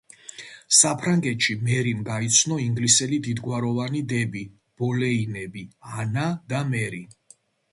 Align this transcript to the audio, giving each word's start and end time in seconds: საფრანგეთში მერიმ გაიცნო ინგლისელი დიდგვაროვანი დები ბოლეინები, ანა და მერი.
საფრანგეთში 0.75 1.55
მერიმ 1.67 1.99
გაიცნო 2.07 2.57
ინგლისელი 2.63 3.19
დიდგვაროვანი 3.27 4.01
დები 4.15 4.43
ბოლეინები, 4.83 5.67
ანა 6.03 6.27
და 6.55 6.65
მერი. 6.73 7.05